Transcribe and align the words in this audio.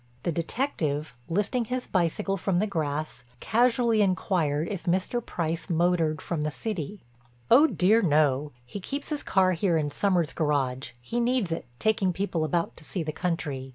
The 0.23 0.31
detective, 0.31 1.13
lifting 1.29 1.65
his 1.65 1.85
bicycle 1.85 2.35
from 2.35 2.57
the 2.57 2.65
grass, 2.65 3.23
casually 3.39 4.01
inquired 4.01 4.67
if 4.69 4.85
Mr. 4.85 5.23
Price 5.23 5.69
motored 5.69 6.23
from 6.23 6.41
the 6.41 6.49
city. 6.49 7.03
"Oh, 7.51 7.67
dear 7.67 8.01
no. 8.01 8.51
He 8.65 8.79
keeps 8.79 9.09
his 9.11 9.21
car 9.21 9.51
here 9.51 9.77
in 9.77 9.91
Sommers' 9.91 10.33
garage—he 10.33 11.19
needs 11.19 11.51
it, 11.51 11.67
taking 11.77 12.13
people 12.13 12.43
about 12.43 12.75
to 12.77 12.83
see 12.83 13.03
the 13.03 13.11
country. 13.11 13.69